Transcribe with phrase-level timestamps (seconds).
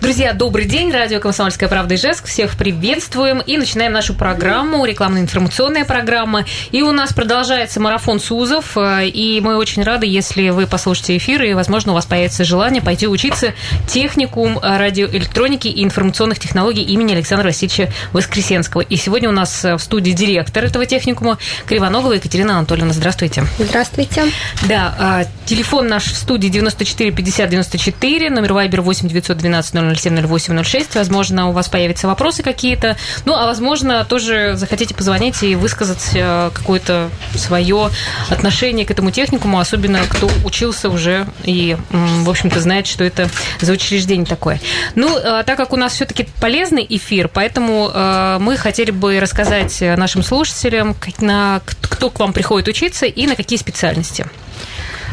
[0.00, 0.90] Друзья, добрый день.
[0.90, 2.24] Радио «Комсомольская правда» Ижевск.
[2.24, 3.40] Всех приветствуем.
[3.40, 6.46] И начинаем нашу программу, рекламно-информационная программа.
[6.72, 8.78] И у нас продолжается марафон СУЗов.
[8.78, 13.06] И мы очень рады, если вы послушаете эфир, и, возможно, у вас появится желание пойти
[13.06, 13.52] учиться
[13.86, 18.80] техникум радиоэлектроники и информационных технологий имени Александра Васильевича Воскресенского.
[18.80, 21.36] И сегодня у нас в студии директор этого техникума
[21.66, 22.94] Кривоногова Екатерина Анатольевна.
[22.94, 23.44] Здравствуйте.
[23.58, 24.24] Здравствуйте.
[24.66, 30.94] Да, а, телефон наш в студии 94 50 94, номер Вайбер 8 912 0 070806.
[30.94, 32.96] Возможно, у вас появятся вопросы какие-то.
[33.24, 37.90] Ну, а возможно, тоже захотите позвонить и высказать э, какое-то свое
[38.28, 43.28] отношение к этому техникуму, особенно кто учился уже и, в общем-то, знает, что это
[43.60, 44.60] за учреждение такое.
[44.94, 49.80] Ну, э, так как у нас все-таки полезный эфир, поэтому э, мы хотели бы рассказать
[49.80, 54.26] нашим слушателям, на, кто к вам приходит учиться и на какие специальности.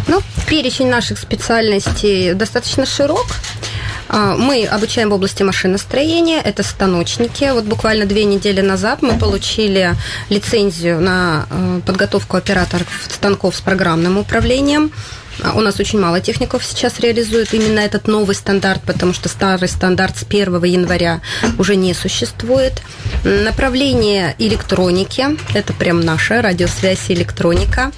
[0.08, 3.26] Ну, перечень наших специальностей достаточно широк.
[4.10, 7.52] А, мы обучаем в области машиностроения, это станочники.
[7.52, 9.96] Вот буквально две недели назад мы получили
[10.30, 14.92] лицензию на э, подготовку операторов станков с программным управлением.
[15.44, 19.70] А у нас очень мало техников сейчас реализует именно этот новый стандарт, потому что старый
[19.70, 21.22] стандарт с 1 января
[21.58, 22.82] уже не существует.
[23.24, 27.92] Направление электроники, это прям наша радиосвязь электроника.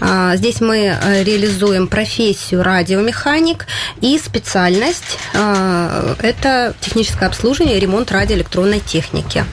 [0.00, 3.66] А, здесь мы э, реализуем профессию радиомеханик
[4.00, 9.44] и специальность а,– это техническое обслуживание и ремонт радиоэлектронной техники.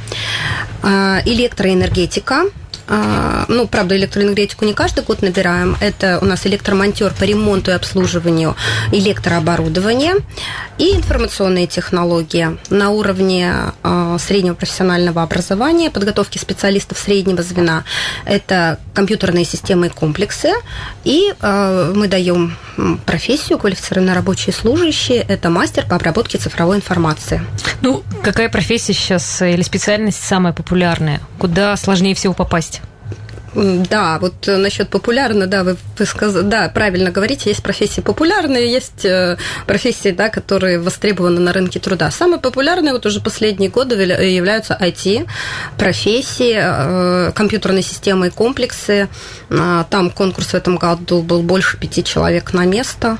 [0.84, 2.46] Электроэнергетика–
[2.88, 5.76] ну, правда, электроэнергетику не каждый год набираем.
[5.80, 8.56] Это у нас электромонтер по ремонту и обслуживанию
[8.92, 10.16] электрооборудования
[10.78, 17.83] и информационные технологии на уровне а, среднего профессионального образования, подготовки специалистов среднего звена.
[18.26, 20.52] Это компьютерные системы и комплексы.
[21.04, 22.55] И а, мы даем
[23.05, 25.20] профессию квалифицированные рабочие служащие.
[25.20, 27.42] Это мастер по обработке цифровой информации.
[27.82, 31.21] Ну, какая профессия сейчас или специальность самая популярная?
[31.39, 32.82] Куда сложнее всего попасть?
[33.58, 39.04] Да, вот насчет популярно, да, вы, вы сказали, да, правильно говорите, есть профессии популярные, есть
[39.04, 42.12] э, профессии, да, которые востребованы на рынке труда.
[42.12, 45.28] Самые популярные вот уже последние годы являются IT,
[45.76, 49.10] профессии, э, компьютерные системы и комплексы.
[49.50, 53.17] Там конкурс в этом году был больше пяти человек на место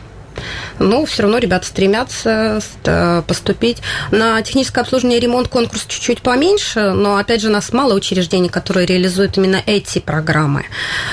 [0.80, 3.82] но все равно ребята стремятся э, поступить.
[4.12, 8.86] На техническое обслуживание и ремонт конкурс чуть-чуть поменьше, но, опять же, нас мало учреждений, которые
[8.86, 10.66] реализуют именно эти программы.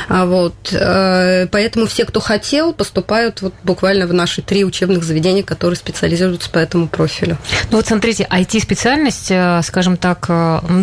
[0.09, 0.55] А вот.
[0.73, 6.51] Э, поэтому все, кто хотел, поступают вот буквально в наши три учебных заведения, которые специализируются
[6.51, 7.39] по этому профилю.
[7.71, 10.29] Ну вот смотрите, IT-специальность, э, скажем так,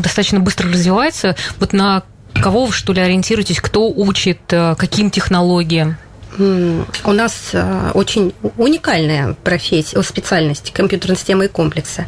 [0.02, 1.36] достаточно быстро развивается.
[1.60, 2.04] Вот на
[2.42, 5.98] кого вы, что ли, ориентируетесь, кто учит, каким технологиям?
[6.38, 12.06] У нас э, очень уникальная профессия, специальность компьютерной системы и комплекса.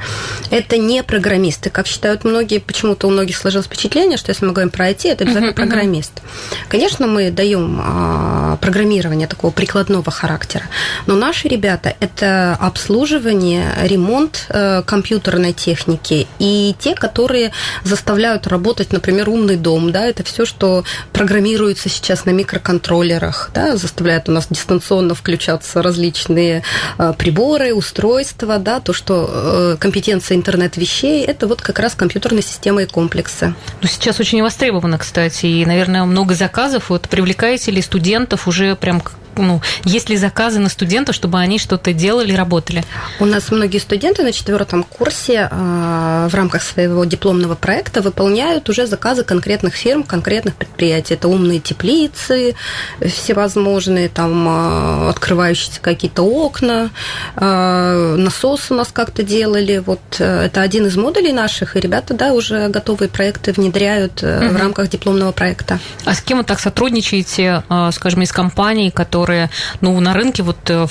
[0.49, 2.59] Это не программисты, как считают многие.
[2.59, 6.21] Почему-то у многих сложилось впечатление, что если мы говорим про IT, это обязательно uh-huh, программист.
[6.69, 10.65] Конечно, мы даем а, программирование такого прикладного характера,
[11.05, 17.51] но наши ребята это обслуживание, ремонт э, компьютерной техники и те, которые
[17.83, 24.12] заставляют работать, например, умный дом, да, это все, что программируется сейчас на микроконтроллерах, да, заставляют
[24.13, 26.63] позволяет у нас дистанционно включаться различные
[26.97, 32.83] э, приборы, устройства, да, то, что э, компетенция интернет-вещей, это вот как раз компьютерные системы
[32.83, 33.53] и комплексы.
[33.81, 36.89] Ну, сейчас очень востребовано, кстати, и, наверное, много заказов.
[36.89, 39.01] Вот привлекаете ли студентов уже прям
[39.35, 42.83] ну, есть ли заказы на студентов, чтобы они что-то делали, работали?
[43.19, 48.87] У нас многие студенты на четвертом курсе э, в рамках своего дипломного проекта выполняют уже
[48.87, 51.13] заказы конкретных фирм, конкретных предприятий.
[51.13, 52.55] Это умные теплицы
[53.01, 56.89] всевозможные, там э, открывающиеся какие-то окна,
[57.35, 59.77] э, насос у нас как-то делали.
[59.85, 64.29] Вот это один из модулей наших, и ребята, да, уже готовые проекты внедряют угу.
[64.29, 65.79] в рамках дипломного проекта.
[66.05, 69.49] А с кем вы так сотрудничаете, скажем, из компаний, которые которые
[69.79, 70.85] ну, на рынке вот э,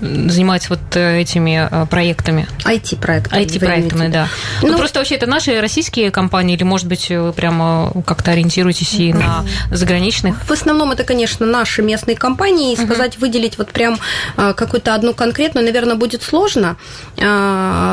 [0.00, 2.48] занимаются вот э, этими э, проектами?
[2.64, 3.42] IT-проектами.
[3.42, 4.28] IT-проектами, да.
[4.62, 8.94] Ну, ну, просто вообще это наши российские компании или, может быть, вы прямо как-то ориентируетесь
[8.94, 10.36] и на заграничных?
[10.44, 12.72] В основном это, конечно, наши местные компании.
[12.72, 13.98] И сказать, выделить вот прям
[14.36, 16.76] какую-то одну конкретную, наверное, будет сложно,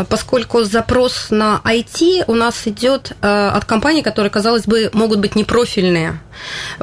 [0.10, 6.20] поскольку запрос на IT у нас идет от компаний, которые, казалось бы, могут быть непрофильные.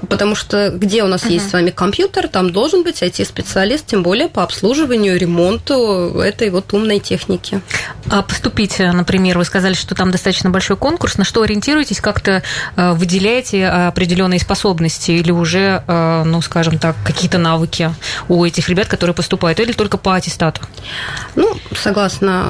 [0.08, 1.32] Потому что где у нас uh-huh.
[1.32, 6.72] есть с вами компьютер, там должен быть IT-специалист, тем более по обслуживанию, ремонту этой вот
[6.72, 7.60] умной техники.
[8.10, 11.16] А поступить, например, вы сказали, что там достаточно большой конкурс.
[11.18, 12.00] На что ориентируетесь?
[12.00, 12.42] Как-то
[12.76, 17.94] э, выделяете определенные способности или уже, э, ну, скажем так, какие-то навыки
[18.28, 20.62] у этих ребят, которые поступают, или только по аттестату?
[21.36, 22.44] Ну, согласно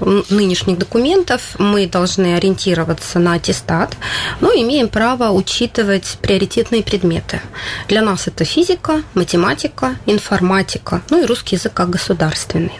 [0.00, 3.96] э, нынешних документов, мы должны ориентироваться на аттестат,
[4.40, 7.40] но имеем право учитывать приоритетные предметы.
[7.88, 12.72] Для нас это физика, математика, информатика, ну и русский язык как государственный.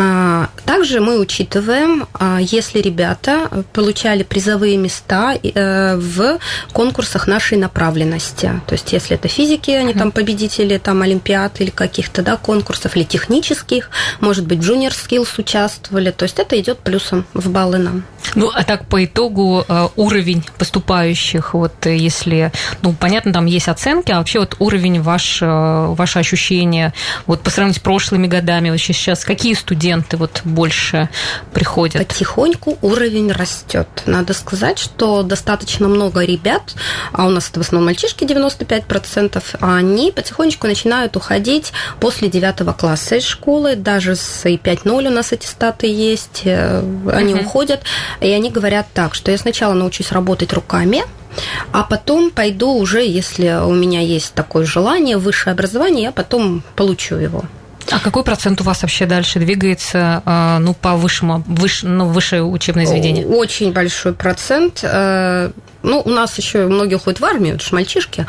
[0.00, 6.38] А, также мы учитываем, а, если ребята получали призовые места э, в
[6.72, 8.60] конкурсах нашей направленности.
[8.68, 13.02] То есть, если это физики, они там победители там, олимпиад или каких-то да, конкурсов, или
[13.02, 13.90] технических,
[14.20, 16.12] может быть, Junior Skills участвовали.
[16.12, 18.04] То есть, это идет плюсом в баллы нам.
[18.36, 22.52] Ну, а так по итогу э, уровень поступающих, вот э, если,
[22.82, 26.92] ну, понятно, там есть оценки, а вообще вот уровень ваш, ваше ощущение,
[27.26, 31.08] вот по сравнению с прошлыми годами, вообще сейчас какие студенты вот больше
[31.52, 32.06] приходят?
[32.06, 33.88] Потихоньку уровень растет.
[34.06, 36.74] Надо сказать, что достаточно много ребят,
[37.12, 42.76] а у нас это в основном мальчишки 95%, а они потихонечку начинают уходить после 9
[42.76, 46.80] класса из школы, даже с И5.0 у нас эти статы есть, э,
[47.12, 47.44] они uh-huh.
[47.44, 47.82] уходят,
[48.20, 51.02] и они говорят так, что я сначала научусь работать руками,
[51.72, 57.16] а потом пойду уже, если у меня есть такое желание, высшее образование, я потом получу
[57.16, 57.44] его.
[57.90, 62.44] А какой процент у вас вообще дальше двигается а, ну, по высшему, выше, ну, высшее
[62.44, 63.26] учебное заведение?
[63.26, 64.84] Очень большой процент.
[65.88, 68.26] Ну, у нас еще многие уходят в армию, это же мальчишки,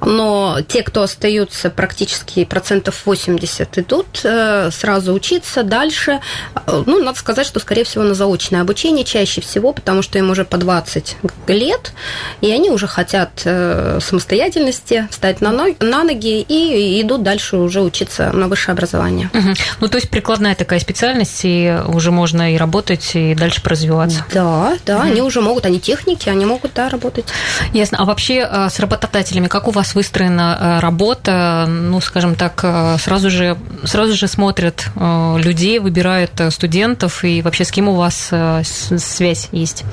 [0.00, 6.20] но те, кто остаются, практически процентов 80 идут э, сразу учиться дальше.
[6.54, 10.30] Э, ну, надо сказать, что, скорее всего, на заочное обучение чаще всего, потому что им
[10.30, 11.16] уже по 20
[11.48, 11.92] лет,
[12.40, 17.82] и они уже хотят э, самостоятельности, встать на, ноги, на ноги и идут дальше уже
[17.82, 19.28] учиться на высшее образование.
[19.34, 19.54] Угу.
[19.80, 24.24] Ну, то есть прикладная такая специальность, и уже можно и работать, и дальше развиваться.
[24.32, 25.04] Да, да, угу.
[25.04, 27.01] они уже могут, они техники, они могут, да, работать.
[27.72, 27.98] Ясно.
[27.98, 31.66] А вообще э, с работодателями как у вас выстроена э, работа?
[31.68, 37.70] Ну, скажем так, э, сразу же, сразу же смотрят людей, выбирают студентов, и вообще с
[37.70, 38.30] кем у вас
[38.62, 39.84] связь есть?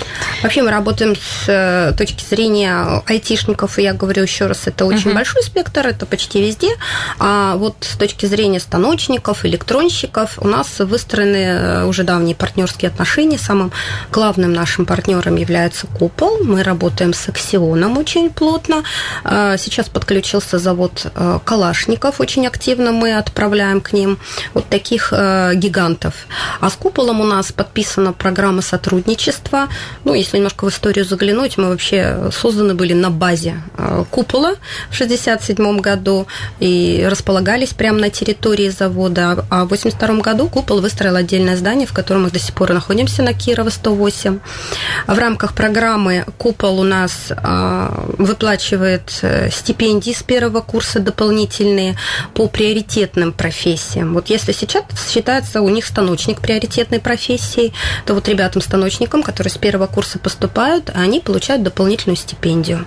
[0.44, 5.16] Вообще мы работаем с точки зрения айтишников, и я говорю еще раз, это очень uh-huh.
[5.16, 6.70] большой спектр, это почти везде.
[7.20, 13.38] А вот с точки зрения станочников, электронщиков, у нас выстроены уже давние партнерские отношения.
[13.38, 13.72] Самым
[14.12, 16.44] главным нашим партнером является Купол.
[16.44, 18.84] Мы работаем работаем с Аксионом очень плотно.
[19.24, 24.18] А, сейчас подключился завод а, Калашников, очень активно мы отправляем к ним
[24.56, 26.14] вот таких а, гигантов.
[26.60, 29.68] А с Куполом у нас подписана программа сотрудничества.
[30.04, 33.62] Ну, если немножко в историю заглянуть, мы вообще созданы были на базе
[34.10, 34.56] Купола
[34.90, 36.26] в 1967 году
[36.60, 39.46] и располагались прямо на территории завода.
[39.50, 43.22] А в 1982 году Купол выстроил отдельное здание, в котором мы до сих пор находимся
[43.22, 44.40] на Кирова 108.
[45.08, 51.96] В рамках программы Купол у нас а, выплачивает э, стипендии с первого курса дополнительные
[52.34, 54.14] по приоритетным профессиям.
[54.14, 57.74] Вот если сейчас считается у них станочник приоритетной профессии,
[58.06, 62.86] то вот ребятам-станочникам, которые с первого курса поступают, они получают дополнительную стипендию.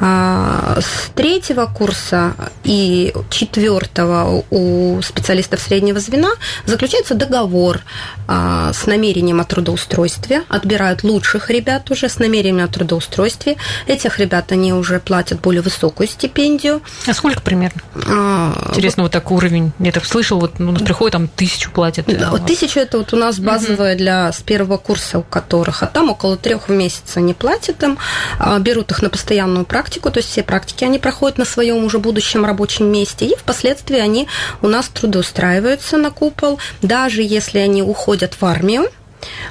[0.00, 6.30] А, с третьего курса и четвертого у специалистов среднего звена
[6.64, 7.80] заключается договор
[8.28, 13.56] а, с намерением о трудоустройстве, отбирают лучших ребят уже с намерением о трудоустройстве трудоустройстве.
[13.86, 16.82] Этих ребят они уже платят более высокую стипендию.
[17.06, 17.80] А сколько примерно?
[18.06, 19.72] А, Интересно, вот, вот так уровень.
[19.78, 22.06] Я так слышал, вот ну, приходит там тысячу платят.
[22.06, 23.98] Да, вот тысячу это вот у нас базовая угу.
[23.98, 27.98] для с первого курса у которых, а там около трех в месяц они платят им,
[28.38, 31.98] а, берут их на постоянную практику, то есть все практики они проходят на своем уже
[31.98, 34.28] будущем рабочем месте, и впоследствии они
[34.62, 38.88] у нас трудоустраиваются на купол, даже если они уходят в армию,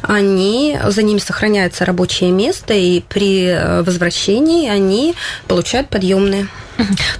[0.01, 5.15] они, за ними сохраняется рабочее место, и при э, возвращении они
[5.48, 6.48] получают подъемные.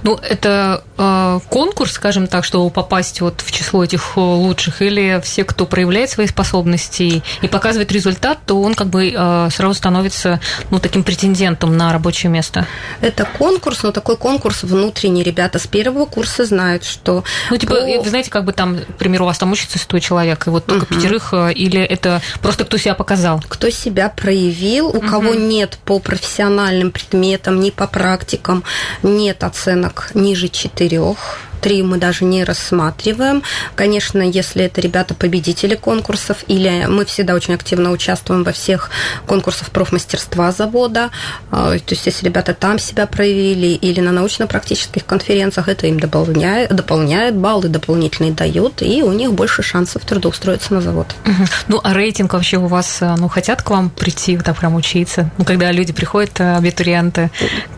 [0.02, 5.20] Ну, это э, конкурс, скажем так, чтобы попасть вот в число этих э, лучших, или
[5.22, 10.40] все, кто проявляет свои способности и показывает результат, то он как бы э, сразу становится
[10.70, 12.66] ну, таким претендентом на рабочее место?
[13.00, 15.22] Это конкурс, но такой конкурс внутренний.
[15.22, 17.24] Ребята с первого курса знают, что...
[17.50, 18.02] Ну, типа, по...
[18.02, 20.66] вы знаете, как бы там, к примеру, у вас там учится 100 человек, и вот
[20.66, 20.94] только угу.
[20.94, 23.42] пятерых, э, или это просто кто себя показал?
[23.48, 25.06] Кто себя проявил, у угу.
[25.06, 28.64] кого нет по профессиональным предметам, ни по практикам,
[29.02, 33.42] нет оценок ниже четырех, три мы даже не рассматриваем.
[33.74, 38.90] Конечно, если это ребята победители конкурсов, или мы всегда очень активно участвуем во всех
[39.26, 41.10] конкурсах профмастерства завода,
[41.50, 47.34] то есть если ребята там себя проявили или на научно-практических конференциях, это им дополняет, дополняет
[47.34, 51.16] баллы дополнительные дают, и у них больше шансов трудоустроиться на завод.
[51.66, 55.32] Ну, а рейтинг вообще у вас, ну, хотят к вам прийти, так прям учиться?
[55.36, 57.32] Ну, когда люди приходят, абитуриенты,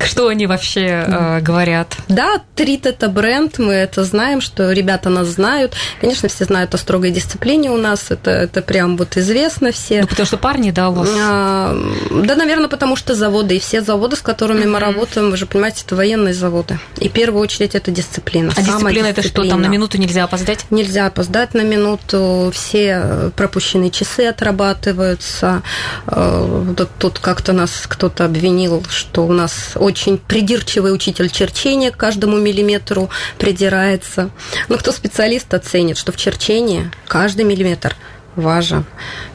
[0.04, 1.97] что они вообще э, говорят?
[2.09, 5.75] Да, Трит– это бренд, мы это знаем, что ребята нас знают.
[6.00, 10.02] Конечно, все знают о строгой дисциплине у нас, это, это прям вот известно все.
[10.02, 11.08] Ну, потому что парни, да, у вас?
[11.20, 11.76] А,
[12.11, 14.68] да, наверное, потому что заводы, и все заводы, с которыми mm-hmm.
[14.68, 16.78] мы работаем, вы же понимаете, это военные заводы.
[16.99, 18.52] И в первую очередь это дисциплина.
[18.56, 20.66] А дисциплина, это что, там на минуту нельзя опоздать?
[20.70, 25.62] Нельзя опоздать на минуту, все пропущенные часы отрабатываются.
[26.06, 31.97] Э, тут, тут как-то нас кто-то обвинил, что у нас очень придирчивый учитель черчения к
[31.97, 33.11] каждому миллиметру
[33.59, 34.31] придирается.
[34.69, 37.97] Но кто специалист оценит, что в черчении каждый миллиметр
[38.37, 38.85] важен.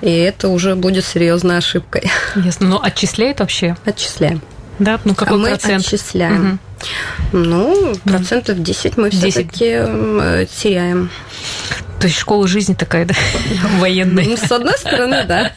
[0.02, 2.10] И это уже будет серьезной ошибкой.
[2.36, 2.68] Ясно.
[2.68, 3.76] Но отчисляет вообще?
[3.84, 4.42] Отчисляем.
[4.80, 5.86] Да, ну какой а мы процент?
[5.86, 6.60] отчисляем.
[7.32, 7.38] Угу.
[7.38, 11.10] Ну, процентов 10 мы все-таки теряем.
[12.04, 13.14] То есть школа жизни такая, да,
[13.80, 14.26] военная.
[14.26, 15.54] Ну, с одной стороны, да.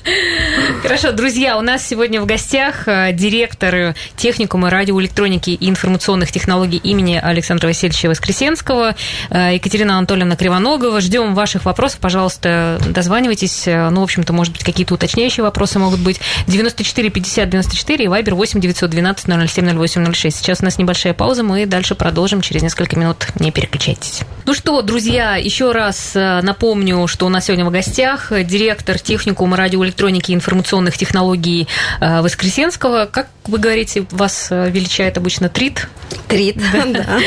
[0.80, 7.16] Хорошо, друзья, у нас сегодня в гостях э, директор техникума радиоэлектроники и информационных технологий имени
[7.20, 8.94] Александра Васильевича Воскресенского,
[9.30, 11.00] э, Екатерина Анатольевна Кривоногова.
[11.00, 13.64] Ждем ваших вопросов, пожалуйста, дозванивайтесь.
[13.66, 16.20] Ну, в общем-то, может быть, какие-то уточняющие вопросы могут быть.
[16.46, 20.36] 94 50 94 и Вайбер 8 912 007 08 06.
[20.36, 23.26] Сейчас у нас небольшая пауза, мы дальше продолжим через несколько минут.
[23.40, 24.20] Не переключайтесь.
[24.44, 29.56] Ну что, друзья, еще раз э, Напомню, что у нас сегодня в гостях директор техникума
[29.56, 31.68] радиоэлектроники и информационных технологий
[32.00, 33.06] э, Воскресенского.
[33.06, 35.88] Как вы говорите, вас э, величает обычно Трит?
[36.28, 37.20] Трит, да.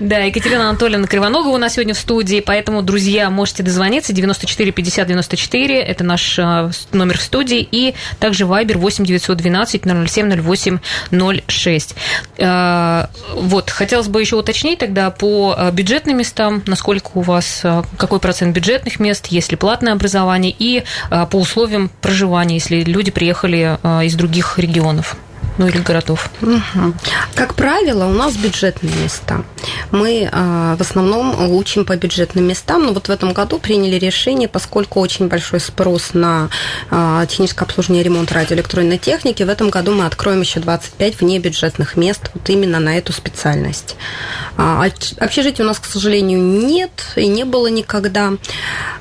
[0.00, 4.12] Да, Екатерина Анатольевна Кривоногова у нас сегодня в студии, поэтому, друзья, можете дозвониться.
[4.12, 10.40] 94 50 94, это наш э, номер в студии, и также Viber 8 912 007
[10.40, 10.78] 08
[11.48, 11.94] 06.
[13.34, 17.62] Вот, хотелось бы еще уточнить тогда по бюджетным местам, насколько у вас,
[17.96, 23.78] какой процент бюджетных мест, есть ли платное образование и по условиям проживания, если люди приехали
[24.04, 25.16] из других регионов
[25.58, 26.30] ну или городов?
[26.40, 26.94] Угу.
[27.34, 29.44] Как правило, у нас бюджетные места.
[29.90, 34.48] Мы э, в основном учим по бюджетным местам, но вот в этом году приняли решение,
[34.48, 36.48] поскольку очень большой спрос на
[36.90, 41.96] э, техническое обслуживание и ремонт радиоэлектронной техники, в этом году мы откроем еще 25 внебюджетных
[41.96, 43.96] мест вот именно на эту специальность.
[44.56, 44.84] А,
[45.18, 48.32] общежития у нас, к сожалению, нет и не было никогда.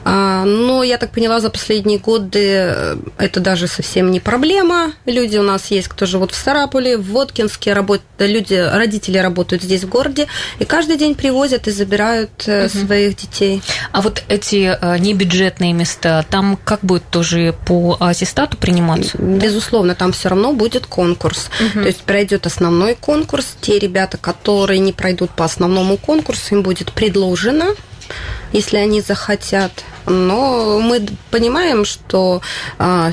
[0.03, 4.93] А, но я так поняла, за последние годы э, это даже совсем не проблема.
[5.05, 9.83] Люди у нас есть, кто живут в Сарапуле, в Воткинске, работают, люди, родители работают здесь
[9.83, 10.27] в городе,
[10.60, 12.69] и каждый день привозят и забирают угу.
[12.69, 13.62] своих детей.
[13.91, 19.17] А вот эти э, небюджетные места, там как будет тоже по аттестату приниматься?
[19.17, 21.50] Безусловно, там все равно будет конкурс.
[21.60, 21.81] Угу.
[21.81, 23.55] То есть пройдет основной конкурс.
[23.62, 27.75] Те ребята, которые не пройдут по основному конкурсу, им будет предложено
[28.53, 29.71] если они захотят.
[30.05, 32.41] Но мы понимаем, что
[32.77, 33.12] а,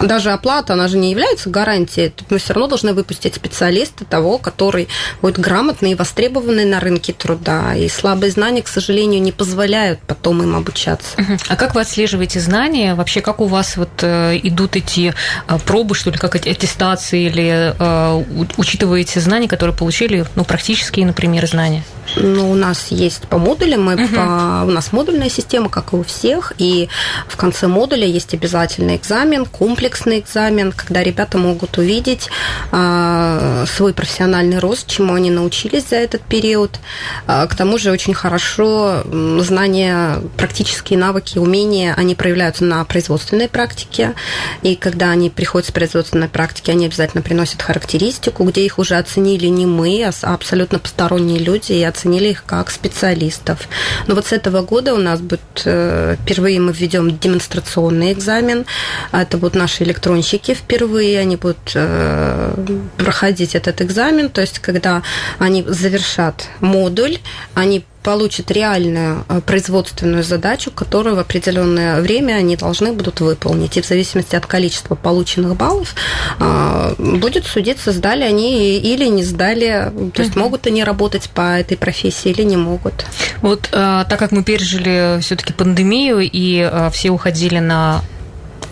[0.00, 2.12] даже оплата, она же не является гарантией.
[2.30, 4.88] Мы все равно должны выпустить специалиста того, который
[5.20, 7.74] будет грамотный и востребованный на рынке труда.
[7.74, 11.16] И слабые знания, к сожалению, не позволяют потом им обучаться.
[11.48, 12.94] А как вы отслеживаете знания?
[12.94, 15.14] Вообще, как у вас вот э, идут эти
[15.48, 18.24] э, пробы, что ли, как аттестации, или э,
[18.56, 21.84] учитываете знания, которые получили, ну, практические, например, знания?
[22.16, 24.14] Ну, у нас есть по модулям, мы угу.
[24.14, 26.88] по, у нас модульная система, как и у всех, и
[27.26, 32.28] в конце модуля есть обязательный экзамен, комплексный экзамен, когда ребята могут увидеть
[32.70, 36.78] а, свой профессиональный рост, чему они научились за этот период.
[37.26, 39.02] А, к тому же очень хорошо
[39.38, 44.14] знания, практические навыки, умения, они проявляются на производственной практике,
[44.62, 49.46] и когда они приходят с производственной практики, они обязательно приносят характеристику, где их уже оценили
[49.46, 53.68] не мы, а абсолютно посторонние люди, и оценили их как специалистов.
[54.06, 58.64] Но вот с этого года у нас будет э, впервые мы введем демонстрационный экзамен.
[59.12, 62.54] Это будут наши электронщики впервые, они будут э,
[62.96, 64.30] проходить этот экзамен.
[64.30, 65.02] То есть, когда
[65.38, 67.18] они завершат модуль,
[67.54, 73.76] они получат реальную э, производственную задачу, которую в определенное время они должны будут выполнить.
[73.76, 75.94] И в зависимости от количества полученных баллов
[76.38, 79.92] э, будет судиться, сдали они или не сдали.
[80.14, 83.06] То есть могут они работать по этой профессии или не могут.
[83.40, 88.02] Вот э, так как мы пережили все-таки пандемию и все уходили на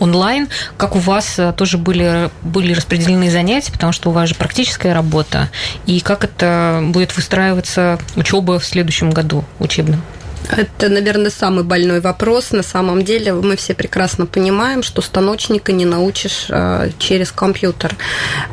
[0.00, 0.48] онлайн.
[0.76, 5.48] Как у вас тоже были, были распределены занятия, потому что у вас же практическая работа.
[5.86, 10.02] И как это будет выстраиваться учеба в следующем году учебном?
[10.56, 12.52] Это, наверное, самый больной вопрос.
[12.52, 17.96] На самом деле мы все прекрасно понимаем, что станочника не научишь э, через компьютер.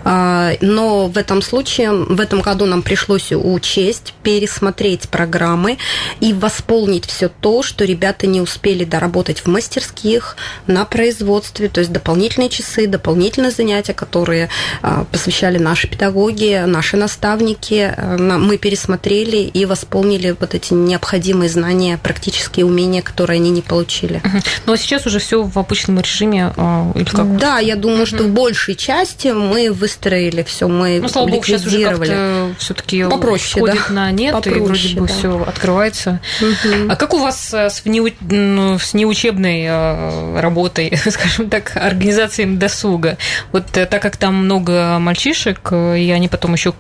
[0.06, 5.78] Э, но в этом случае, в этом году нам пришлось учесть, пересмотреть программы
[6.20, 10.38] и восполнить все то, что ребята не успели доработать в мастерских,
[10.68, 14.50] на производстве, то есть дополнительные часы, дополнительные занятия, которые
[14.84, 17.94] э, посвящали наши педагоги, наши наставники.
[17.98, 24.22] Мы пересмотрели и восполнили вот эти необходимые знания знания, практические умения, которые они не получили.
[24.24, 24.38] Угу.
[24.66, 27.38] Ну а сейчас уже все в обычном режиме а, или как?
[27.38, 28.08] Да, я думаю, угу.
[28.08, 33.64] что в большей части мы выстроили все, мы ну, слава богу, сейчас уже все-таки попроще,
[33.64, 33.94] входит да?
[33.94, 35.14] на нет, Попроще, и вроде бы да.
[35.14, 36.20] все открывается.
[36.42, 36.90] Угу.
[36.90, 38.10] А как у вас э, с, внеу...
[38.22, 43.18] Ну, с неучебной э, работой, скажем так, организацией досуга?
[43.52, 46.74] Вот э, так как там много мальчишек, и они потом еще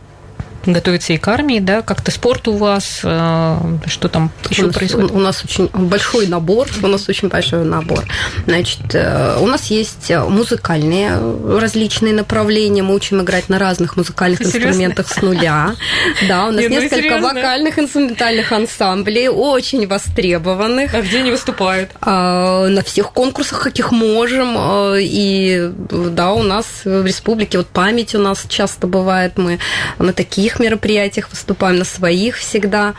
[0.73, 4.75] готовиться и к армии, да, как-то спорт у вас, э, что там еще у нас,
[4.75, 5.11] происходит?
[5.11, 8.03] У нас очень большой набор, у нас очень большой набор.
[8.45, 11.19] Значит, э, у нас есть музыкальные
[11.59, 14.57] различные направления, мы учим играть на разных музыкальных Серьезно?
[14.57, 15.75] инструментах с нуля.
[16.27, 20.93] Да, у нас ну несколько вокальных инструментальных ансамблей, очень востребованных.
[20.93, 21.91] А где они выступают?
[22.01, 24.57] А, на всех конкурсах, каких можем.
[24.97, 29.59] И да, у нас в республике вот память у нас часто бывает, мы
[29.99, 32.93] на таких мероприятиях выступаем, на своих всегда.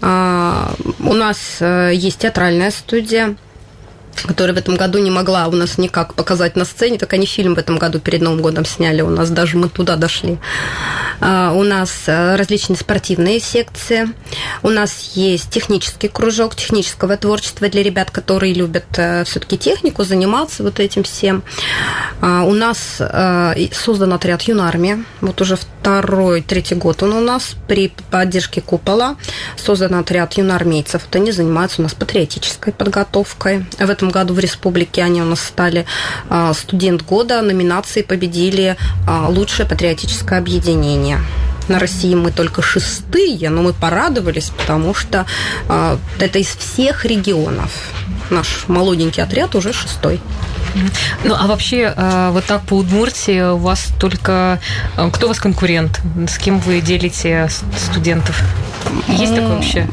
[0.00, 3.36] А, у нас э, есть театральная студия,
[4.22, 7.54] которая в этом году не могла у нас никак показать на сцене, так они фильм
[7.54, 10.38] в этом году перед Новым годом сняли у нас, даже мы туда дошли.
[11.20, 14.08] А, у нас э, различные спортивные секции,
[14.62, 20.62] у нас есть технический кружок технического творчества для ребят, которые любят э, все-таки технику, заниматься
[20.62, 21.42] вот этим всем.
[22.20, 27.56] А, у нас э, создан отряд юнармия, вот уже второй, третий год он у нас
[27.68, 29.16] при поддержке купола
[29.56, 31.02] создан отряд юноармейцев.
[31.04, 33.66] Вот они занимаются у нас патриотической подготовкой.
[33.78, 35.86] В этом году в республике они у нас стали
[36.28, 41.20] а, студент года, номинации победили а, лучшее патриотическое объединение.
[41.68, 45.24] На России мы только шестые, но мы порадовались, потому что
[45.66, 47.72] э, это из всех регионов.
[48.28, 50.20] Наш молоденький отряд уже шестой.
[51.24, 51.94] Ну, а вообще,
[52.32, 54.60] вот так по Удмуртии у вас только...
[55.14, 56.02] Кто у вас конкурент?
[56.28, 58.42] С кем вы делите студентов?
[59.08, 59.88] Есть такое вообще?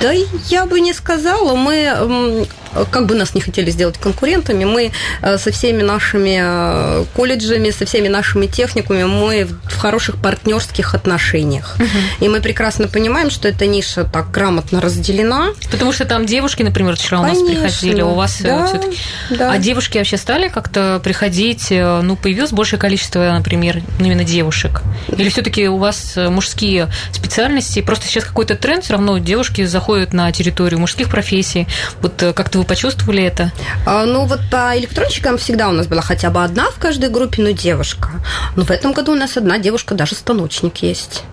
[0.00, 0.12] Да
[0.48, 1.54] я бы не сказала.
[1.56, 2.46] Мы
[2.90, 7.84] как бы нас не хотели сделать конкурентами, мы э, со всеми нашими э, колледжами, со
[7.84, 11.76] всеми нашими техникумами, мы в хороших партнерских отношениях.
[11.76, 12.24] Угу.
[12.24, 15.48] И мы прекрасно понимаем, что эта ниша так грамотно разделена.
[15.70, 17.44] Потому что там девушки, например, вчера Конечно.
[17.44, 18.96] у нас приходили, у вас э, да, все-таки.
[19.30, 19.52] Да.
[19.52, 21.66] А девушки вообще стали как-то приходить?
[21.70, 24.82] Ну, появилось большее количество, например, именно девушек?
[25.16, 27.80] Или все-таки у вас мужские специальности?
[27.80, 31.66] Просто сейчас какой-то тренд, все равно девушки заходят на территорию мужских профессий.
[32.00, 33.50] Вот как-то вы почувствовали это?
[33.86, 37.42] А, ну, вот по электронщикам всегда у нас была хотя бы одна в каждой группе,
[37.42, 38.10] но девушка.
[38.54, 41.24] Но в этом году у нас одна девушка, даже станочник есть.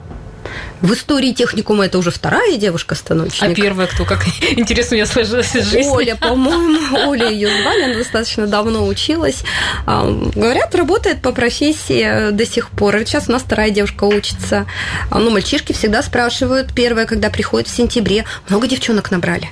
[0.82, 3.44] В истории техникума это уже вторая девушка-станочник.
[3.44, 4.06] А первая кто?
[4.06, 5.90] Как интересно у меня сложилась жизнь.
[5.90, 9.44] Оля, по-моему, Оля ее звали, она достаточно давно училась.
[9.86, 13.00] А, говорят, работает по профессии до сих пор.
[13.00, 14.66] Сейчас у нас вторая девушка учится.
[15.10, 19.50] А, ну, мальчишки всегда спрашивают, первая, когда приходит в сентябре, много девчонок набрали.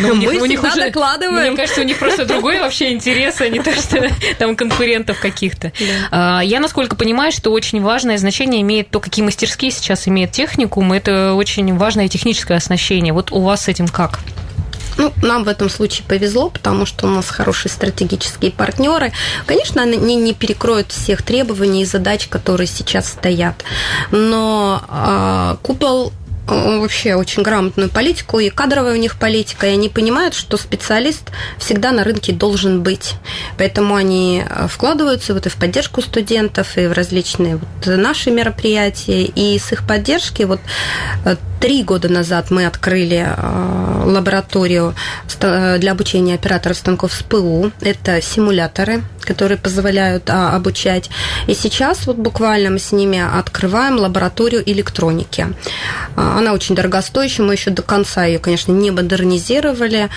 [0.00, 1.52] Ну, Мы у них уже, докладываем.
[1.52, 5.72] Мне кажется, у них просто другой вообще интерес, а не то, что там конкурентов каких-то.
[6.10, 6.40] Да.
[6.40, 11.34] Я, насколько понимаю, что очень важное значение имеет то, какие мастерские сейчас имеет техникум, это
[11.34, 13.12] очень важное техническое оснащение.
[13.12, 14.20] Вот у вас с этим как?
[14.96, 19.12] Ну, нам в этом случае повезло, потому что у нас хорошие стратегические партнеры.
[19.46, 23.64] Конечно, они не перекроют всех требований и задач, которые сейчас стоят.
[24.10, 26.12] Но э, купол
[26.50, 31.92] вообще очень грамотную политику, и кадровая у них политика, и они понимают, что специалист всегда
[31.92, 33.14] на рынке должен быть.
[33.58, 39.24] Поэтому они э, вкладываются вот и в поддержку студентов, и в различные вот наши мероприятия,
[39.24, 40.60] и с их поддержки вот
[41.24, 44.94] э, Три года назад мы открыли э, лабораторию
[45.38, 47.70] для обучения операторов станков с ПУ.
[47.80, 51.10] Это симуляторы, которые позволяют а, обучать.
[51.46, 55.46] И сейчас вот буквально мы с ними открываем лабораторию электроники.
[56.16, 60.08] А, она очень дорогостоящая, мы еще до конца ее, конечно, не модернизировали.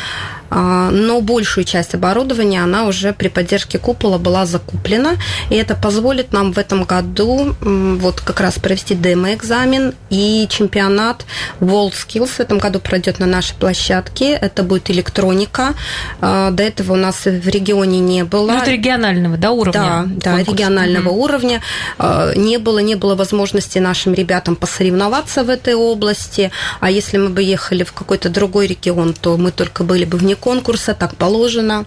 [0.55, 5.15] А, но большую часть оборудования она уже при поддержке купола была закуплена,
[5.49, 11.25] и это позволит нам в этом году вот как раз провести демо-экзамен и чемпионат
[11.59, 14.33] WorldSkills в этом году пройдет на нашей площадке.
[14.33, 15.73] Это будет электроника.
[16.21, 18.51] А, до этого у нас в регионе не было.
[18.51, 20.03] Ну, это регионального, да, уровня?
[20.05, 21.23] Да, да регионального угу.
[21.23, 21.61] уровня.
[21.97, 26.51] А, не было, не было возможности нашим ребятам посоревноваться в этой области.
[26.79, 30.35] А если мы бы ехали в какой-то другой регион, то мы только были бы вне
[30.43, 31.85] конкурса, так положено.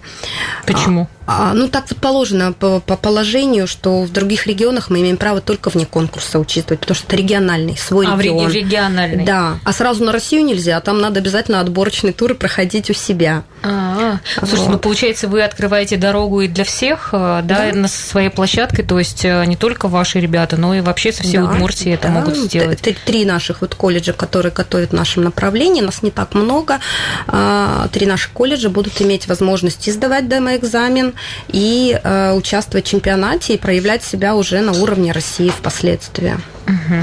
[0.65, 1.07] Почему?
[1.27, 5.41] А, ну, так вот положено по, по положению, что в других регионах мы имеем право
[5.41, 8.45] только вне конкурса участвовать, потому что это региональный, свой а, регион.
[8.45, 9.25] А, в региональный.
[9.25, 9.59] Да.
[9.65, 13.43] А сразу на Россию нельзя, там надо обязательно отборочные туры проходить у себя.
[13.61, 14.19] А, -а.
[14.39, 14.71] Слушайте, вот.
[14.71, 17.77] ну, получается, вы открываете дорогу и для всех, э, да, да.
[17.77, 21.39] на своей площадке, то есть э, не только ваши ребята, но и вообще со всей
[21.39, 22.13] да, Удмуртии это да.
[22.13, 22.79] могут сделать.
[23.05, 26.79] Три наших вот колледжа, которые готовят в нашем направлении, нас не так много.
[27.27, 31.13] А, три наших колледжа будут иметь возможность сдавать демо-экзамен,
[31.47, 36.35] и э, участвовать в чемпионате и проявлять себя уже на уровне России впоследствии.
[36.67, 36.95] Угу.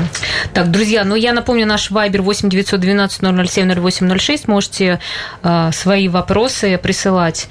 [0.52, 4.46] Так, друзья, ну я напомню, наш вайбер 8 912 007 0806.
[4.46, 5.00] Можете
[5.42, 7.48] э, свои вопросы присылать.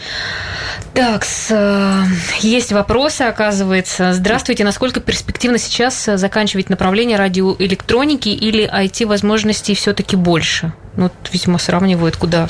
[0.93, 2.04] Так, с, э,
[2.41, 4.13] есть вопросы, оказывается.
[4.13, 10.71] Здравствуйте, насколько перспективно сейчас заканчивать направление радиоэлектроники или IT-возможностей все-таки больше?
[10.95, 12.47] Ну, видимо, сравнивают, куда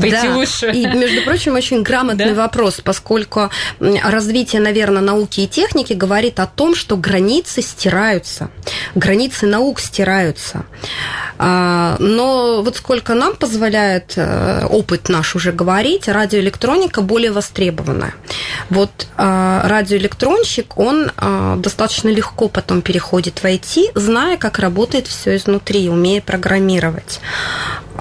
[0.00, 0.34] пойти да.
[0.34, 0.70] лучше.
[0.72, 2.42] И, между прочим, очень грамотный да?
[2.42, 8.48] вопрос, поскольку развитие, наверное, науки и техники говорит о том, что границы стираются,
[8.94, 10.64] границы наук стираются.
[11.38, 18.14] А, но вот сколько нам позволяет э, опыт наш уже говорить, радиоэлектроника более востребованная.
[18.70, 25.36] Вот а, радиоэлектронщик, он а, достаточно легко потом переходит в IT, зная, как работает все
[25.36, 27.20] изнутри, умея программировать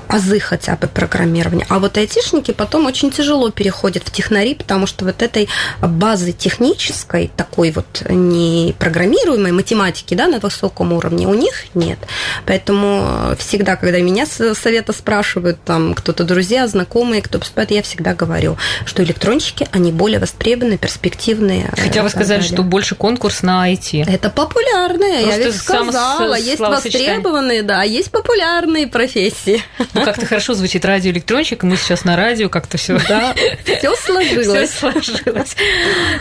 [0.08, 1.66] азы хотя бы программирования.
[1.70, 5.48] А вот айтишники потом очень тяжело переходят в технари, потому что вот этой
[5.82, 12.00] базы технической, такой вот не программируемой математики да, на высоком уровне у них нет.
[12.46, 18.58] Поэтому всегда, когда меня совета спрашивают, там кто-то друзья, знакомые, кто поступает, я всегда говорю,
[18.86, 21.72] что электронщики, они более востребованы, перспективные.
[21.78, 24.06] Хотя вы сказали, что больше конкурс на IT.
[24.08, 26.36] Это популярные, Просто я ведь сказала.
[26.36, 29.64] Есть востребованные, да, есть популярные профессии.
[29.94, 33.00] Ну, как-то хорошо звучит радиоэлектронщик, мы сейчас на радио как-то все.
[33.08, 34.70] Да, все сложилось.
[34.70, 35.56] Все сложилось.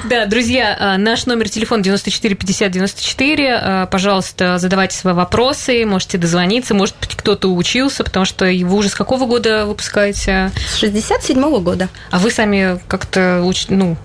[0.09, 3.89] Да, друзья, а, наш номер телефона 94 50 94.
[3.91, 8.95] Пожалуйста, задавайте свои вопросы, можете дозвониться, может быть, кто-то учился, потому что вы уже с
[8.95, 10.51] какого года выпускаете?
[10.69, 11.89] С 67-го года.
[12.11, 13.97] А вы сами как-то, ну,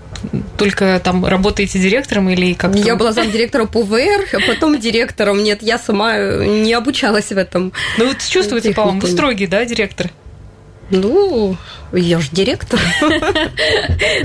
[0.58, 2.72] только там работаете директором или как?
[2.72, 2.86] -то?
[2.86, 5.44] Я была замдиректора по ВР, а потом директором.
[5.44, 7.72] Нет, я сама не обучалась в этом.
[7.98, 10.12] Ну вот чувствуете, по-моему, строгий, да, директор?
[10.92, 11.56] Ну,
[11.94, 12.80] я же директор.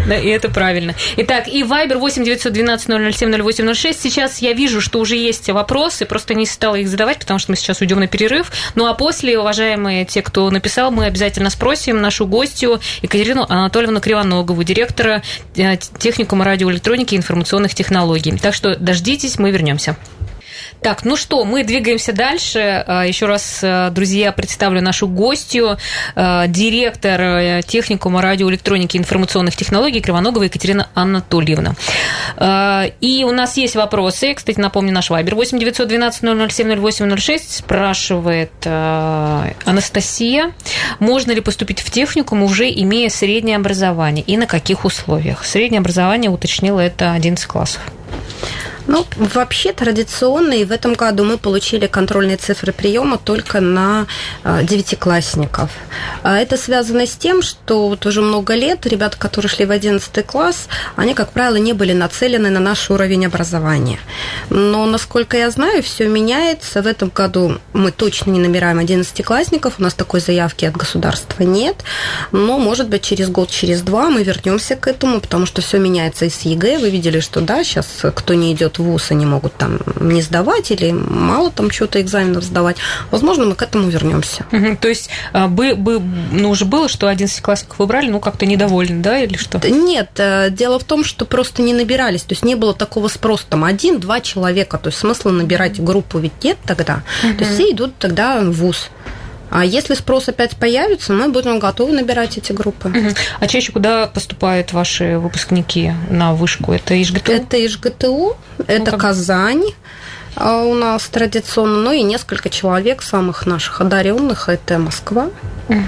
[0.07, 0.95] Да, и это правильно.
[1.17, 4.01] Итак, и Viber 8 912 007 0806.
[4.01, 7.57] Сейчас я вижу, что уже есть вопросы, просто не стала их задавать, потому что мы
[7.57, 8.53] сейчас уйдем на перерыв.
[8.75, 14.63] Ну а после, уважаемые те, кто написал, мы обязательно спросим нашу гостью Екатерину Анатольевну Кривоногову,
[14.63, 15.23] директора
[15.57, 18.37] э, техникума радиоэлектроники и информационных технологий.
[18.39, 19.97] Так что дождитесь, мы вернемся.
[20.85, 22.85] Так, ну что, мы двигаемся дальше.
[22.87, 25.79] А, Еще раз, э, друзья, представлю нашу гостью,
[26.15, 31.75] э, директор э, техникума радиоэлектроники и информационных технологий Кривоногова Екатерина Анатольевна.
[33.01, 34.35] И у нас есть вопросы.
[34.35, 38.53] Кстати, напомню, наш вайбер 8 912 007 0806 спрашивает
[39.65, 40.53] Анастасия,
[40.99, 45.47] можно ли поступить в техникум, уже имея среднее образование, и на каких условиях?
[45.47, 47.81] Среднее образование, уточнила, это 11 классов.
[48.87, 54.07] Ну, вообще традиционно, и в этом году мы получили контрольные цифры приема только на
[54.43, 55.71] а, девятиклассников.
[56.23, 60.27] А это связано с тем, что вот уже много лет ребята, которые шли в 11
[60.27, 63.99] класс, они, как правило, не были нацелены на наш уровень образования.
[64.51, 66.83] Но, насколько я знаю, все меняется.
[66.83, 71.77] В этом году мы точно не набираем 11-классников, у нас такой заявки от государства нет.
[72.33, 76.27] Но, может быть, через год, через два мы вернемся к этому, потому что все меняется
[76.27, 76.79] и с ЕГЭ.
[76.79, 80.71] Вы видели, что да, сейчас кто не идет в ВУЗ, они могут там не сдавать
[80.71, 82.77] или мало там чего-то экзаменов сдавать.
[83.11, 84.47] Возможно, мы к этому вернемся.
[84.53, 86.01] Угу, то есть а, бы, бы,
[86.33, 89.61] ну, уже было, что 11 классиков выбрали, ну, как-то недовольны, да, или что?
[89.69, 93.45] Нет, э, дело в том, что просто не набирались, то есть не было такого спроса,
[93.49, 97.35] там, один-два человека, то есть смысла набирать группу ведь нет тогда, угу.
[97.35, 98.91] то есть все идут тогда в ВУЗ.
[99.55, 102.89] А если спрос опять появится, мы будем готовы набирать эти группы.
[102.89, 103.15] Угу.
[103.39, 106.73] А чаще куда поступают ваши выпускники на вышку?
[106.73, 107.33] Это ИЖГТУ?
[107.33, 109.01] Это ИЖГТУ, ну, это как...
[109.01, 109.63] Казань
[110.37, 115.31] а у нас традиционно, ну и несколько человек самых наших одаренных, это Москва.
[115.69, 115.79] Угу.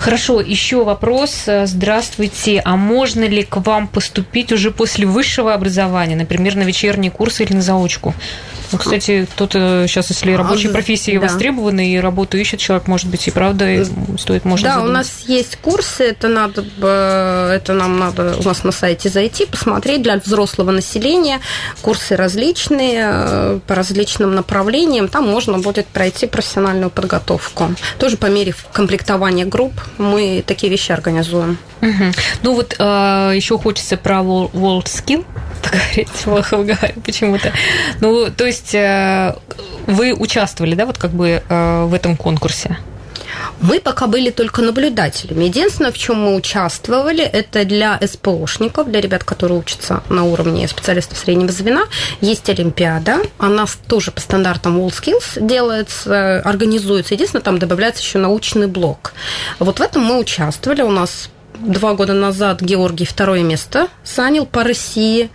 [0.00, 1.44] Хорошо, еще вопрос.
[1.46, 2.60] Здравствуйте.
[2.64, 7.52] А можно ли к вам поступить уже после высшего образования, например, на вечерние курсы или
[7.54, 8.14] на заочку?
[8.72, 11.26] Ну, кстати, кто-то сейчас, если а, рабочие профессии да.
[11.26, 13.86] востребованы и работу ищет человек, может быть, и правда
[14.18, 14.90] стоит, можно Да, задумать.
[14.90, 16.62] у нас есть курсы, это надо,
[17.52, 21.40] это нам надо у нас на сайте зайти, посмотреть для взрослого населения.
[21.82, 25.08] Курсы различные, э, по различным направлениям.
[25.08, 27.74] Там можно будет пройти профессиональную подготовку.
[27.98, 31.58] Тоже по мере комплектования групп мы такие вещи организуем.
[31.82, 32.04] Угу.
[32.42, 35.24] Ну вот э, еще хочется про World Skill
[35.62, 37.52] поговорить, плохо говорю почему-то.
[38.00, 39.34] Ну, то есть э,
[39.86, 42.78] вы участвовали, да, вот как бы э, в этом конкурсе?
[43.60, 45.44] Мы пока были только наблюдателями.
[45.44, 51.18] Единственное, в чем мы участвовали, это для СПОшников, для ребят, которые учатся на уровне специалистов
[51.18, 51.84] среднего звена.
[52.20, 53.18] Есть Олимпиада.
[53.38, 57.14] Она тоже по стандартам WorldSkills делается, организуется.
[57.14, 59.12] Единственное, там добавляется еще научный блок.
[59.58, 60.82] Вот в этом мы участвовали.
[60.82, 65.30] У нас два года назад Георгий второе место занял по России.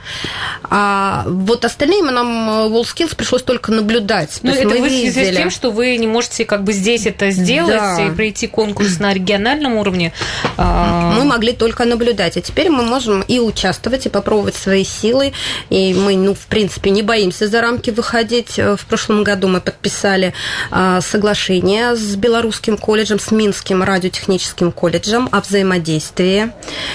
[0.63, 4.39] А вот остальные нам э, WorldSkills пришлось только наблюдать.
[4.43, 7.31] Ну, это вы в связи с тем, что вы не можете как бы здесь это
[7.31, 8.07] сделать да.
[8.07, 10.13] и пройти конкурс на региональном уровне.
[10.57, 15.33] А, мы могли только наблюдать, а теперь мы можем и участвовать, и попробовать свои силы.
[15.69, 18.57] И мы, ну, в принципе, не боимся за рамки выходить.
[18.57, 20.33] Э, в прошлом году мы подписали
[20.69, 26.53] а, соглашение с Белорусским колледжем, с Минским радиотехническим колледжем о взаимодействии взаимодействие.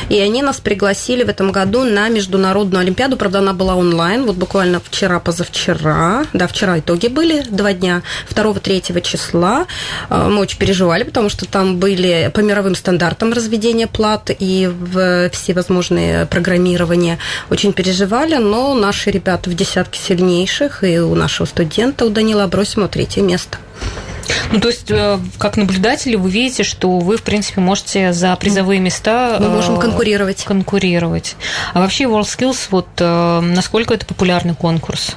[0.09, 3.16] И они нас пригласили в этом году на Международную Олимпиаду.
[3.16, 4.24] Правда, она была онлайн.
[4.24, 6.24] Вот буквально вчера, позавчера.
[6.33, 8.02] Да, вчера итоги были, два дня.
[8.31, 9.66] 2-3 числа.
[10.09, 14.70] А, мы очень переживали, потому что там были по мировым стандартам разведения плат и
[15.33, 17.18] всевозможные программирования.
[17.50, 22.88] Очень переживали, но наши ребята в десятке сильнейших, и у нашего студента, у Данила Абросимова,
[22.88, 23.59] третье место.
[24.53, 28.81] Ну, то есть, э, как наблюдатели, вы видите, что вы, в принципе, можете за призовые
[28.81, 29.39] места...
[29.41, 30.45] Мы можем э, конкурировать.
[30.45, 31.37] Конкурировать.
[31.75, 35.17] А вообще WorldSkills, вот э, насколько это популярный конкурс?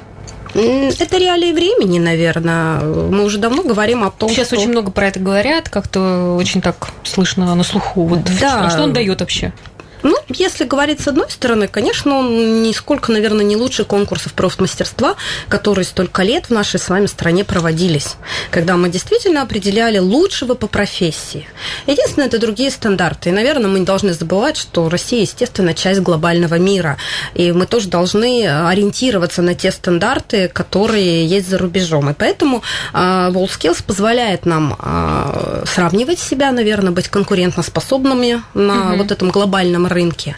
[0.53, 2.79] Это реалии времени, наверное.
[2.81, 4.57] Мы уже давно говорим о том, Сейчас что...
[4.57, 8.03] очень много про это говорят, как-то очень так слышно на слуху.
[8.03, 8.69] Вот да.
[8.69, 9.53] Что он дает вообще?
[10.03, 15.15] Ну, если говорить с одной стороны, конечно, он нисколько, наверное, не лучше конкурсов профмастерства,
[15.49, 18.15] которые столько лет в нашей с вами стране проводились,
[18.49, 21.47] когда мы действительно определяли лучшего по профессии.
[21.85, 23.29] Единственное, это другие стандарты.
[23.29, 26.97] И, наверное, мы не должны забывать, что Россия, естественно, часть глобального мира.
[27.33, 32.09] И мы тоже должны ориентироваться на те стандарты, которые есть за рубежом.
[32.09, 38.97] И поэтому uh, WorldSkills позволяет нам uh, сравнивать себя, наверное, быть конкурентоспособными на угу.
[38.97, 40.35] вот этом глобальном рынке.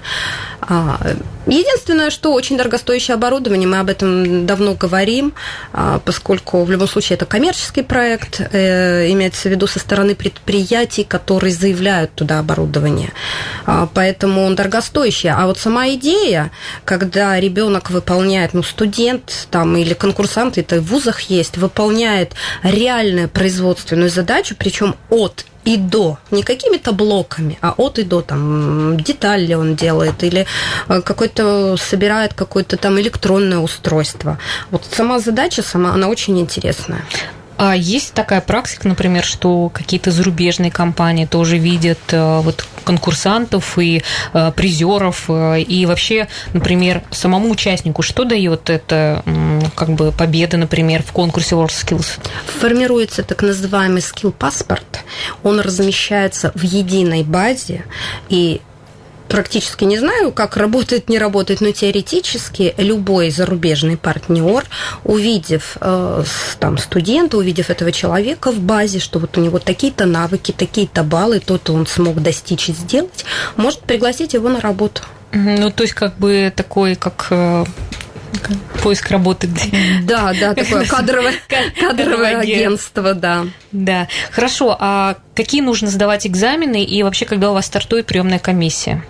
[0.61, 0.99] А,
[1.47, 5.33] единственное, что очень дорогостоящее оборудование, мы об этом давно говорим,
[5.73, 11.03] а, поскольку в любом случае это коммерческий проект, э, имеется в виду со стороны предприятий,
[11.03, 13.11] которые заявляют туда оборудование.
[13.65, 15.29] А, поэтому он дорогостоящий.
[15.29, 16.51] А вот сама идея,
[16.85, 24.09] когда ребенок выполняет, ну, студент там или конкурсант, это в вузах есть, выполняет реальную производственную
[24.09, 29.55] задачу, причем от и до, не какими-то блоками, а от и до, там, деталь ли
[29.55, 30.47] он делает, или
[30.87, 34.37] какой-то собирает какое-то там электронное устройство.
[34.71, 37.03] Вот сама задача, сама, она очень интересная.
[37.63, 44.01] А есть такая практика, например, что какие-то зарубежные компании тоже видят э, вот конкурсантов и
[44.33, 49.23] э, призеров, э, и вообще, например, самому участнику что дает это
[49.75, 52.19] как бы победа, например, в конкурсе WorldSkills?
[52.59, 55.01] Формируется так называемый скилл-паспорт.
[55.43, 57.85] Он размещается в единой базе,
[58.29, 58.61] и
[59.31, 64.65] практически не знаю, как работает, не работает, но теоретически любой зарубежный партнер,
[65.03, 66.23] увидев э,
[66.59, 71.39] там студента, увидев этого человека в базе, что вот у него такие-то навыки, такие-то баллы,
[71.39, 75.01] то-то он смог достичь и сделать, может пригласить его на работу.
[75.33, 77.63] Ну, то есть, как бы такой, как э,
[78.83, 79.49] поиск работы.
[80.03, 81.33] Да, да, такое кадровое,
[81.79, 83.45] кадровое агентство, да.
[83.71, 84.07] Да.
[84.31, 89.03] Хорошо, а какие нужно сдавать экзамены и вообще, когда у вас стартует приемная комиссия?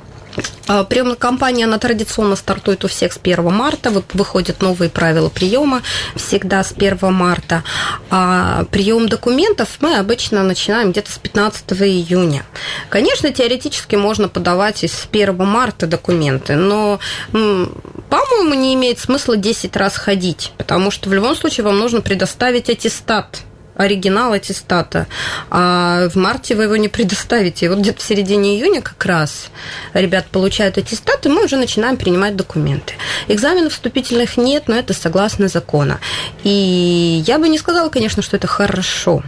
[0.67, 5.81] А, приемная кампания, она традиционно стартует у всех с 1 марта, выходят новые правила приема
[6.15, 7.63] всегда с 1 марта.
[8.09, 12.45] А прием документов мы обычно начинаем где-то с 15 июня.
[12.89, 16.99] Конечно, теоретически можно подавать и с 1 марта документы, но,
[17.31, 22.69] по-моему, не имеет смысла 10 раз ходить, потому что в любом случае вам нужно предоставить
[22.69, 23.41] аттестат
[23.75, 25.07] оригинал аттестата,
[25.49, 27.65] а в марте вы его не предоставите.
[27.65, 29.49] И вот где-то в середине июня как раз
[29.93, 32.93] ребят получают аттестат, и мы уже начинаем принимать документы.
[33.27, 35.97] Экзаменов вступительных нет, но это согласно закону.
[36.43, 39.23] И я бы не сказала, конечно, что это хорошо.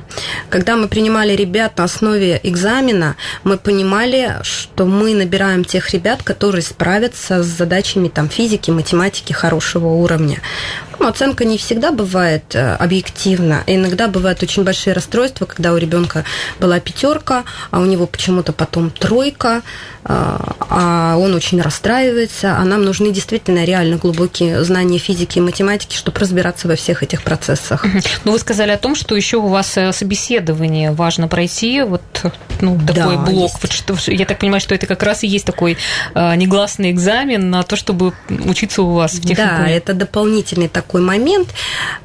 [0.49, 6.61] Когда мы принимали ребят на основе экзамена, мы понимали, что мы набираем тех ребят, которые
[6.61, 10.41] справятся с задачами там, физики, математики хорошего уровня.
[10.99, 13.63] Ну, оценка не всегда бывает э, объективна.
[13.67, 16.25] Иногда бывают очень большие расстройства, когда у ребенка
[16.59, 19.61] была пятерка, а у него почему-то потом тройка,
[20.05, 25.95] а, а он очень расстраивается, а нам нужны действительно реально глубокие знания физики и математики,
[25.95, 27.85] чтобы разбираться во всех этих процессах.
[28.25, 32.01] Ну, вы сказали о том, что еще у вас э, собеседование важно пройти, вот
[32.61, 33.51] ну, такой да, блок.
[33.69, 35.77] Что, я так понимаю, что это как раз и есть такой
[36.13, 39.57] э, негласный экзамен на то, чтобы учиться у вас в техникуме.
[39.57, 41.49] Да, это дополнительный такой момент.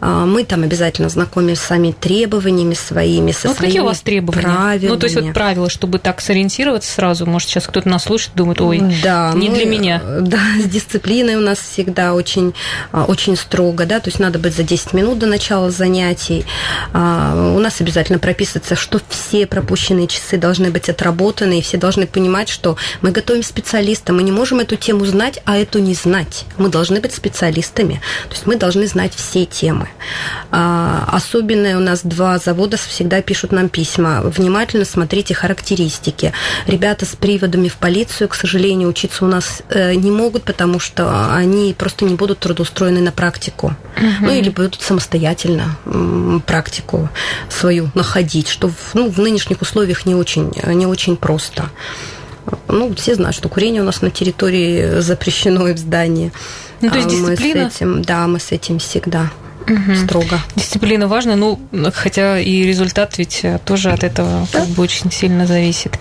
[0.01, 4.01] А, мы там обязательно знакомимся с самими требованиями своими, со ну, своими какие у вас
[4.01, 4.43] требования?
[4.43, 4.95] Правилами.
[4.95, 8.61] Ну, то есть вот правила, чтобы так сориентироваться сразу, может, сейчас кто-то нас слушает, думает,
[8.61, 10.03] ой, да, не мы, для меня.
[10.21, 12.55] Да, с дисциплиной у нас всегда очень,
[12.93, 16.45] а, очень строго, да, то есть надо быть за 10 минут до начала занятий.
[16.93, 22.07] А, у нас обязательно прописывается, что все пропущенные часы должны быть отработаны, и все должны
[22.07, 26.45] понимать, что мы готовим специалиста, мы не можем эту тему знать, а эту не знать.
[26.57, 29.89] Мы должны быть специалистами, то есть мы должны знать все темы.
[30.51, 34.23] А, особенно у нас два завода всегда пишут нам письма.
[34.23, 36.33] Внимательно смотрите характеристики.
[36.67, 41.35] Ребята с приводами в полицию, к сожалению, учиться у нас э, не могут, потому что
[41.35, 43.75] они просто не будут трудоустроены на практику.
[43.97, 44.27] Угу.
[44.27, 45.77] Ну, или будут самостоятельно
[46.47, 47.09] практику
[47.49, 51.71] свою находить, что в, ну, в нынешних условиях не очень, не очень просто.
[52.69, 56.33] Ну, все знают, что курение у нас на территории запрещено и в здании.
[56.81, 57.65] Ну, то есть дисциплина?
[57.65, 59.31] Мы с этим, да, мы с этим всегда
[59.71, 59.95] угу.
[59.95, 60.41] строго.
[60.57, 61.59] Дисциплина важна, ну,
[61.93, 64.61] хотя и результат ведь тоже от этого да.
[64.61, 65.99] как бы очень сильно зависит.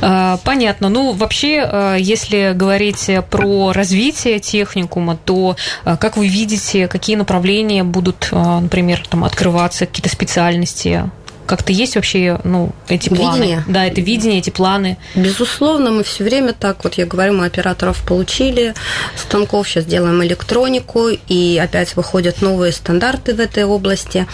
[0.00, 0.88] А, понятно.
[0.88, 7.84] Ну, вообще, а, если говорить про развитие техникума, то а, как вы видите, какие направления
[7.84, 11.10] будут, например, там, открываться, какие-то специальности
[11.50, 13.38] как-то есть вообще ну, эти планы?
[13.38, 13.64] Видение.
[13.66, 14.98] Да, это видение, эти планы.
[15.16, 18.72] Безусловно, мы все время так, вот я говорю, мы операторов получили,
[19.16, 24.28] станков сейчас делаем электронику, и опять выходят новые стандарты в этой области.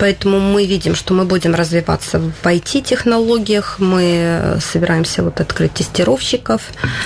[0.00, 6.62] Поэтому мы видим, что мы будем развиваться в IT-технологиях, мы собираемся вот открыть тестировщиков.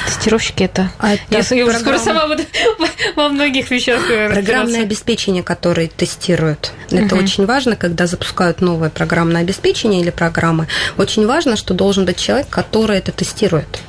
[0.06, 0.90] Тестировщики это?
[0.98, 1.82] А это я программ...
[1.82, 2.44] скоро сама буду
[3.16, 6.72] во многих вещах Программное обеспечение, которое тестируют.
[6.90, 7.24] Это угу.
[7.24, 12.48] очень важно, когда запускают новое программное обеспечения или программы, очень важно, что должен быть человек,
[12.48, 13.80] который это тестирует.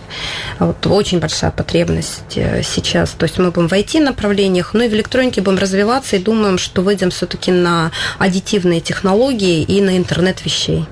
[0.60, 3.12] Вот, очень большая потребность э, сейчас.
[3.12, 6.82] То есть мы будем в IT-направлениях, ну и в электронике будем развиваться и думаем, что
[6.82, 10.86] выйдем все-таки на аддитивные технологии и на интернет вещей.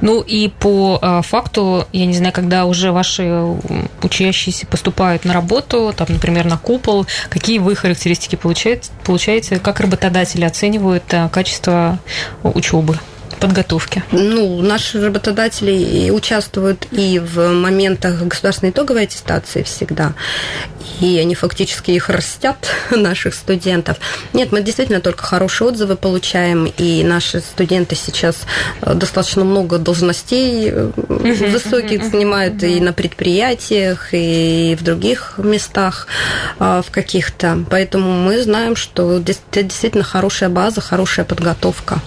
[0.00, 3.42] Ну и по а, факту, я не знаю, когда уже ваши
[4.00, 10.44] учащиеся поступают на работу, там, например, на купол, какие вы характеристики получаете, получаете как работодатели
[10.44, 11.98] оценивают качество
[12.44, 12.96] учебы?
[13.46, 14.02] Подготовки?
[14.12, 20.14] Ну, наши работодатели участвуют и в моментах государственной итоговой аттестации всегда,
[21.00, 22.56] и они фактически их растят,
[22.90, 23.98] наших студентов.
[24.32, 28.36] Нет, мы действительно только хорошие отзывы получаем, и наши студенты сейчас
[28.80, 36.06] э, достаточно много должностей э, высоких занимают и на предприятиях, и в других местах
[36.58, 37.64] э, в каких-то.
[37.70, 42.00] Поэтому мы знаем, что это действительно хорошая база, хорошая подготовка.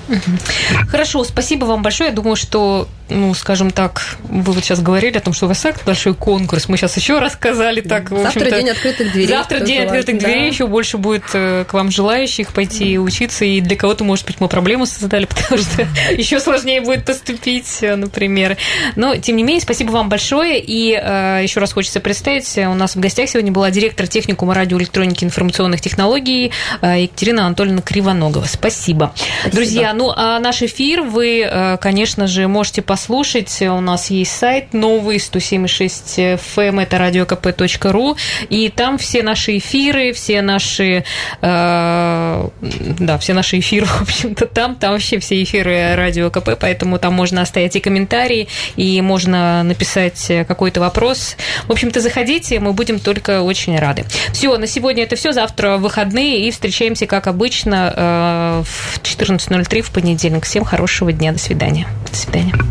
[0.90, 2.10] Хорошо, спасибо вам большое.
[2.10, 5.60] Я думаю, что, ну, скажем так, вы вот сейчас говорили о том, что у вас
[5.60, 6.68] так большой конкурс.
[6.68, 8.10] Мы сейчас еще рассказали так.
[8.10, 9.28] Завтра день открытых дверей.
[9.28, 10.28] Завтра день открытых да.
[10.28, 10.48] дверей.
[10.48, 13.46] Еще больше будет э, к вам желающих пойти учиться.
[13.46, 17.96] И для кого-то, может быть, мы проблему создали, потому что еще сложнее будет поступить, э,
[17.96, 18.58] например.
[18.96, 20.60] Но, тем не менее, спасибо вам большое.
[20.60, 25.24] И э, еще раз хочется представить, у нас в гостях сегодня была директор техникума радиоэлектроники
[25.24, 28.46] и информационных технологий Екатерина Анатольевна Кривоногова.
[28.46, 28.88] Спасибо.
[28.88, 29.14] Спасибо.
[29.52, 33.62] Друзья, ну а наш эфир вы, э, конечно же, можете послушать.
[33.62, 38.18] У нас есть сайт новый 107.6 FM, это radiokp.ru,
[38.50, 41.04] и там все наши эфиры, все наши,
[41.42, 47.00] э, да, все наши эфиры, в общем-то, там, там вообще все эфиры Радио КП, поэтому
[47.00, 51.36] там можно оставить и комментарии, и можно написать какой-то вопрос.
[51.68, 54.06] В общем-то, заходите, мы будем только очень рады.
[54.34, 55.32] Все, на сегодня это все.
[55.32, 60.46] Завтра выходные, и встречаемся, как обычно, э, в 14.03 в понедельник.
[60.46, 60.64] Всем
[60.98, 61.32] хорошего дня.
[61.32, 61.88] До свидания.
[62.10, 62.68] До свидания.